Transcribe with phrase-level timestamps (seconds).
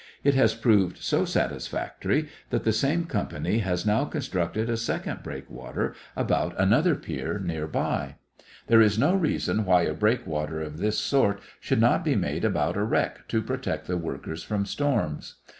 [0.23, 5.93] It has proved so satisfactory that the same company has now constructed a second breakwater
[6.15, 8.15] about another pier near by.
[8.65, 12.77] There is no reason why a breakwater of this sort should not be made about
[12.77, 15.35] a wreck to protect the workers from storms.